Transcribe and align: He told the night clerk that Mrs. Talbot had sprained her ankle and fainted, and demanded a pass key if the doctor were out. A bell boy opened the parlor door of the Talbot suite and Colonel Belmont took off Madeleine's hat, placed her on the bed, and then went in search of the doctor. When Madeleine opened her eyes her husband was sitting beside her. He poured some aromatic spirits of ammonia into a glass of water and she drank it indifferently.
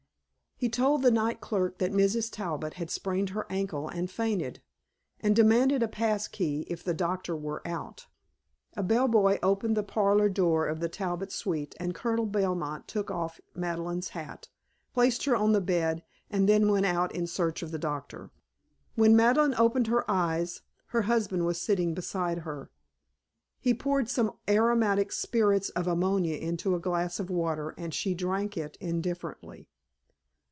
He 0.57 0.69
told 0.69 1.01
the 1.01 1.09
night 1.09 1.41
clerk 1.41 1.79
that 1.79 1.91
Mrs. 1.91 2.31
Talbot 2.31 2.75
had 2.75 2.91
sprained 2.91 3.31
her 3.31 3.47
ankle 3.51 3.87
and 3.89 4.11
fainted, 4.11 4.61
and 5.19 5.35
demanded 5.35 5.81
a 5.81 5.87
pass 5.87 6.27
key 6.27 6.67
if 6.69 6.83
the 6.83 6.93
doctor 6.93 7.35
were 7.35 7.67
out. 7.67 8.05
A 8.77 8.83
bell 8.83 9.07
boy 9.07 9.39
opened 9.41 9.75
the 9.75 9.81
parlor 9.81 10.29
door 10.29 10.67
of 10.67 10.79
the 10.79 10.87
Talbot 10.87 11.31
suite 11.31 11.73
and 11.79 11.95
Colonel 11.95 12.27
Belmont 12.27 12.87
took 12.87 13.09
off 13.09 13.41
Madeleine's 13.55 14.09
hat, 14.09 14.49
placed 14.93 15.25
her 15.25 15.35
on 15.35 15.53
the 15.53 15.61
bed, 15.61 16.03
and 16.29 16.47
then 16.47 16.69
went 16.69 16.85
in 17.11 17.25
search 17.25 17.63
of 17.63 17.71
the 17.71 17.79
doctor. 17.79 18.29
When 18.93 19.15
Madeleine 19.15 19.55
opened 19.57 19.87
her 19.87 20.05
eyes 20.07 20.61
her 20.89 21.01
husband 21.03 21.43
was 21.47 21.59
sitting 21.59 21.95
beside 21.95 22.37
her. 22.41 22.69
He 23.59 23.73
poured 23.73 24.09
some 24.11 24.37
aromatic 24.47 25.11
spirits 25.11 25.69
of 25.69 25.87
ammonia 25.87 26.37
into 26.37 26.75
a 26.75 26.79
glass 26.79 27.19
of 27.19 27.31
water 27.31 27.73
and 27.79 27.95
she 27.95 28.13
drank 28.13 28.57
it 28.57 28.77
indifferently. 28.79 29.67